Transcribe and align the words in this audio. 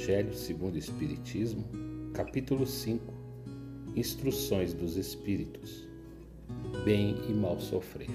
Evangelho 0.00 0.32
segundo 0.32 0.76
o 0.76 0.78
Espiritismo, 0.78 1.62
capítulo 2.14 2.66
5 2.66 3.12
Instruções 3.94 4.72
dos 4.72 4.96
Espíritos 4.96 5.86
Bem 6.86 7.16
e 7.28 7.34
mal 7.34 7.60
sofrer. 7.60 8.08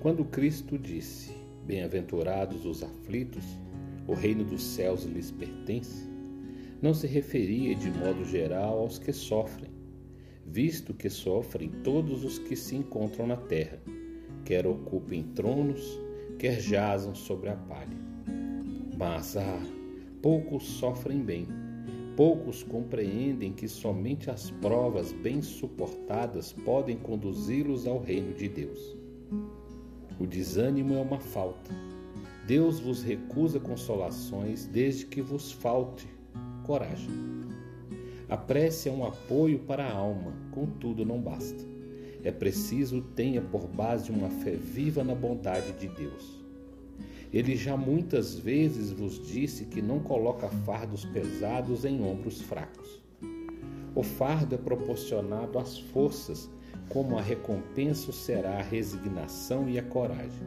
Quando 0.00 0.24
Cristo 0.24 0.76
disse: 0.76 1.30
Bem-aventurados 1.64 2.66
os 2.66 2.82
aflitos, 2.82 3.44
o 4.08 4.12
reino 4.12 4.42
dos 4.42 4.60
céus 4.60 5.04
lhes 5.04 5.30
pertence, 5.30 6.04
não 6.82 6.92
se 6.92 7.06
referia 7.06 7.76
de 7.76 7.92
modo 7.92 8.24
geral 8.24 8.80
aos 8.80 8.98
que 8.98 9.12
sofrem, 9.12 9.70
visto 10.44 10.92
que 10.92 11.08
sofrem 11.08 11.70
todos 11.84 12.24
os 12.24 12.40
que 12.40 12.56
se 12.56 12.74
encontram 12.74 13.24
na 13.24 13.36
terra, 13.36 13.80
quer 14.44 14.66
ocupem 14.66 15.22
tronos, 15.22 15.96
quer 16.40 16.60
jazam 16.60 17.14
sobre 17.14 17.50
a 17.50 17.54
palha. 17.54 18.09
Mas, 19.00 19.34
ah, 19.34 19.62
poucos 20.20 20.62
sofrem 20.62 21.22
bem, 21.22 21.48
poucos 22.18 22.62
compreendem 22.62 23.50
que 23.50 23.66
somente 23.66 24.30
as 24.30 24.50
provas 24.50 25.10
bem 25.10 25.40
suportadas 25.40 26.52
podem 26.52 26.98
conduzi-los 26.98 27.86
ao 27.86 27.98
reino 27.98 28.34
de 28.34 28.46
Deus. 28.46 28.94
O 30.20 30.26
desânimo 30.26 30.92
é 30.92 31.00
uma 31.00 31.18
falta. 31.18 31.70
Deus 32.46 32.78
vos 32.78 33.02
recusa 33.02 33.58
consolações 33.58 34.66
desde 34.66 35.06
que 35.06 35.22
vos 35.22 35.50
falte 35.50 36.06
coragem. 36.64 37.08
A 38.28 38.36
prece 38.36 38.90
é 38.90 38.92
um 38.92 39.06
apoio 39.06 39.60
para 39.60 39.86
a 39.86 39.94
alma, 39.94 40.34
contudo 40.50 41.06
não 41.06 41.22
basta. 41.22 41.64
É 42.22 42.30
preciso 42.30 43.00
tenha 43.16 43.40
por 43.40 43.66
base 43.66 44.10
uma 44.10 44.28
fé 44.28 44.56
viva 44.56 45.02
na 45.02 45.14
bondade 45.14 45.72
de 45.72 45.88
Deus. 45.88 46.49
Ele 47.32 47.56
já 47.56 47.76
muitas 47.76 48.34
vezes 48.36 48.90
vos 48.90 49.20
disse 49.26 49.64
que 49.64 49.80
não 49.80 50.00
coloca 50.00 50.48
fardos 50.48 51.04
pesados 51.04 51.84
em 51.84 52.02
ombros 52.02 52.40
fracos. 52.40 53.00
O 53.94 54.02
fardo 54.02 54.54
é 54.54 54.58
proporcionado 54.58 55.58
às 55.58 55.78
forças, 55.78 56.48
como 56.88 57.18
a 57.18 57.22
recompensa 57.22 58.12
será 58.12 58.58
a 58.58 58.62
resignação 58.62 59.68
e 59.68 59.78
a 59.78 59.82
coragem. 59.82 60.46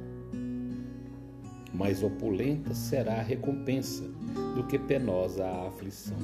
Mais 1.74 2.04
opulenta 2.04 2.74
será 2.74 3.16
a 3.16 3.24
recompensa 3.24 4.04
do 4.56 4.66
que 4.68 4.78
penosa 4.78 5.46
a 5.46 5.68
aflição. 5.68 6.18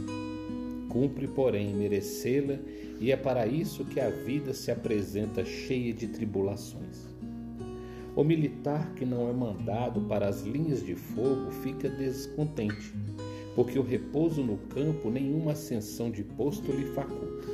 Cumpre, 0.89 1.27
porém, 1.27 1.73
merecê-la, 1.73 2.58
e 2.99 3.11
é 3.11 3.17
para 3.17 3.47
isso 3.47 3.86
que 3.86 3.99
a 3.99 4.09
vida 4.09 4.53
se 4.53 4.71
apresenta 4.71 5.45
cheia 5.45 5.93
de 5.93 6.08
tribulações. 6.08 7.08
O 8.15 8.23
militar 8.23 8.93
que 8.95 9.05
não 9.05 9.29
é 9.29 9.33
mandado 9.33 10.02
para 10.02 10.27
as 10.27 10.41
linhas 10.41 10.83
de 10.83 10.95
fogo 10.95 11.52
fica 11.61 11.88
descontente, 11.88 12.93
porque 13.55 13.77
o 13.77 13.83
repouso 13.83 14.43
no 14.43 14.57
campo 14.57 15.09
nenhuma 15.09 15.52
ascensão 15.52 16.09
de 16.09 16.23
posto 16.23 16.71
lhe 16.71 16.85
faculta. 16.87 17.47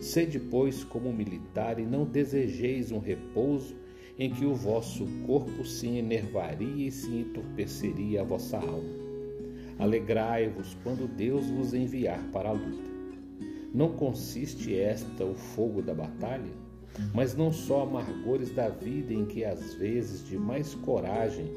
Sede, 0.00 0.38
pois, 0.38 0.84
como 0.84 1.12
militar 1.12 1.78
e 1.78 1.84
não 1.84 2.04
desejeis 2.04 2.92
um 2.92 2.98
repouso 2.98 3.74
em 4.18 4.30
que 4.30 4.44
o 4.44 4.54
vosso 4.54 5.06
corpo 5.26 5.64
se 5.64 5.88
enervaria 5.88 6.88
e 6.88 6.90
se 6.90 7.10
entorpeceria 7.10 8.20
a 8.20 8.24
vossa 8.24 8.58
alma. 8.58 9.04
Alegrai-vos 9.78 10.76
quando 10.84 11.08
Deus 11.08 11.50
vos 11.50 11.74
enviar 11.74 12.22
para 12.32 12.50
a 12.50 12.52
luta. 12.52 12.90
Não 13.74 13.92
consiste 13.94 14.78
esta 14.78 15.24
o 15.24 15.34
fogo 15.34 15.82
da 15.82 15.92
batalha? 15.92 16.52
Mas 17.12 17.34
não 17.34 17.52
só 17.52 17.82
amargores 17.82 18.50
da 18.50 18.68
vida 18.68 19.12
em 19.12 19.24
que 19.24 19.44
às 19.44 19.74
vezes 19.74 20.26
de 20.26 20.38
mais 20.38 20.74
coragem 20.74 21.50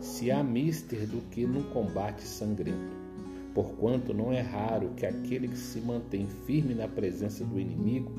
se 0.00 0.30
há 0.30 0.42
mister 0.42 1.06
do 1.06 1.20
que 1.30 1.46
num 1.46 1.62
combate 1.64 2.22
sangrento. 2.22 3.02
Porquanto 3.54 4.14
não 4.14 4.32
é 4.32 4.40
raro 4.40 4.90
que 4.96 5.04
aquele 5.04 5.48
que 5.48 5.58
se 5.58 5.80
mantém 5.80 6.26
firme 6.46 6.74
na 6.74 6.88
presença 6.88 7.44
do 7.44 7.60
inimigo 7.60 8.10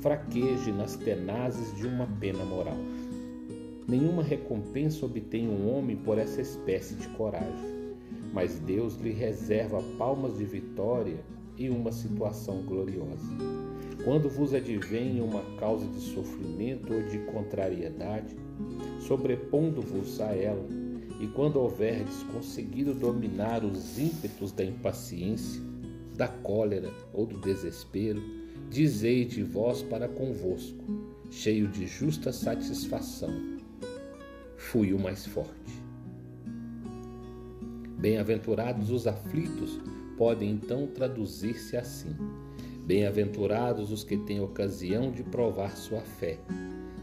fraqueje 0.00 0.72
nas 0.72 0.96
tenazes 0.96 1.76
de 1.76 1.86
uma 1.86 2.06
pena 2.20 2.44
moral. 2.44 2.76
Nenhuma 3.86 4.22
recompensa 4.22 5.06
obtém 5.06 5.48
um 5.48 5.74
homem 5.74 5.96
por 5.96 6.18
essa 6.18 6.40
espécie 6.40 6.94
de 6.94 7.08
coragem, 7.08 7.94
mas 8.32 8.58
Deus 8.60 8.96
lhe 8.96 9.10
reserva 9.10 9.82
palmas 9.98 10.38
de 10.38 10.44
vitória 10.44 11.18
em 11.58 11.70
uma 11.70 11.92
situação 11.92 12.62
gloriosa. 12.62 13.28
Quando 14.04 14.28
vos 14.28 14.54
advém 14.54 15.20
uma 15.20 15.42
causa 15.58 15.86
de 15.86 16.00
sofrimento 16.00 16.94
ou 16.94 17.02
de 17.02 17.18
contrariedade, 17.30 18.36
sobrepondo-vos 19.00 20.20
a 20.20 20.34
ela, 20.34 20.66
e 21.20 21.26
quando 21.26 21.56
houverdes 21.56 22.22
conseguido 22.32 22.94
dominar 22.94 23.64
os 23.64 23.98
ímpetos 23.98 24.52
da 24.52 24.64
impaciência, 24.64 25.60
da 26.16 26.28
cólera 26.28 26.92
ou 27.12 27.26
do 27.26 27.38
desespero, 27.38 28.22
dizei 28.70 29.24
de 29.24 29.42
vós 29.42 29.82
para 29.82 30.08
convosco, 30.08 30.84
cheio 31.30 31.66
de 31.68 31.86
justa 31.86 32.32
satisfação: 32.32 33.30
Fui 34.56 34.92
o 34.92 34.98
mais 34.98 35.26
forte. 35.26 35.88
Bem-aventurados 37.98 38.90
os 38.90 39.08
aflitos, 39.08 39.80
podem 40.18 40.50
então 40.50 40.86
traduzir-se 40.88 41.76
assim: 41.76 42.10
Bem-aventurados 42.84 43.92
os 43.92 44.04
que 44.04 44.18
têm 44.18 44.40
ocasião 44.40 45.12
de 45.12 45.22
provar 45.22 45.76
sua 45.76 46.00
fé, 46.00 46.40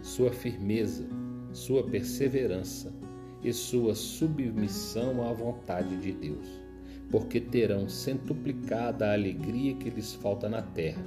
sua 0.03 0.31
firmeza, 0.31 1.07
sua 1.53 1.83
perseverança 1.83 2.93
e 3.41 3.53
sua 3.53 3.95
submissão 3.95 5.25
à 5.27 5.31
vontade 5.31 5.95
de 5.97 6.11
Deus, 6.11 6.45
porque 7.09 7.39
terão 7.39 7.87
centuplicada 7.87 9.07
a 9.07 9.13
alegria 9.13 9.75
que 9.75 9.89
lhes 9.89 10.13
falta 10.13 10.49
na 10.49 10.61
terra, 10.61 11.01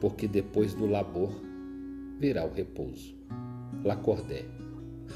porque 0.00 0.28
depois 0.28 0.74
do 0.74 0.84
labor 0.86 1.32
virá 2.18 2.44
o 2.44 2.52
repouso. 2.52 3.16
Lacordaire, 3.84 4.50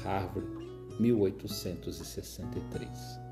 Harvard, 0.03 0.47
1863 0.99 3.23